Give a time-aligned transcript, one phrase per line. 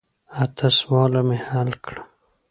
[0.41, 2.01] اته سواله مې حل کړه.